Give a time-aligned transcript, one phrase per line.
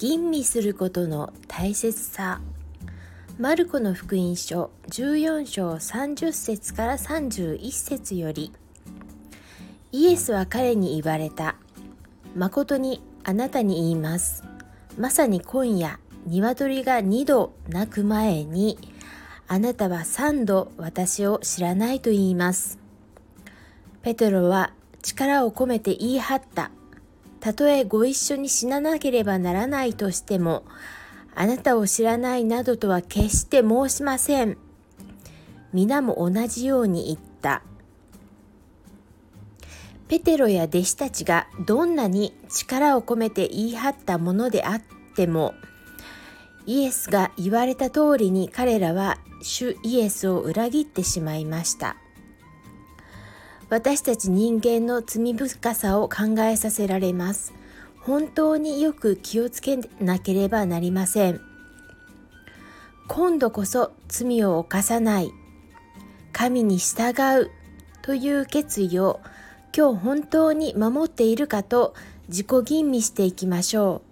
[0.00, 2.40] 吟味することの大切さ。
[3.38, 8.50] マルコの福音書14章30節から31節より
[9.92, 11.56] イエスは彼に言われた。
[12.34, 14.42] 誠にあなたに言います。
[14.96, 18.78] まさに今夜鶏が2度鳴く前に
[19.48, 22.78] あなたは3度私を知らないと言います。
[24.00, 26.70] ペテロは力を込めて言い張った。
[27.40, 30.62] たとえご一緒に死ななければならないとしても、
[31.34, 34.58] あなたを知らないなどとは決して申しません。
[35.72, 37.62] 皆も同じように言った。
[40.08, 44.82] ペテロや弟子たちがどんなに力を込めて言い張ったものであっ
[45.16, 45.54] ても、
[46.66, 51.96] イエスが言われた通りに彼らは主イエスを裏切ってしまいました。
[53.70, 57.54] 私たち人間の罪深さを考えさせられます。
[58.00, 61.40] 本当によく気をつけなければなりません。
[63.06, 65.30] 今度こそ罪を犯さない、
[66.32, 67.50] 神に従う
[68.02, 69.20] という決意を
[69.76, 71.94] 今日本当に守っているかと
[72.28, 74.09] 自己吟味していきましょう。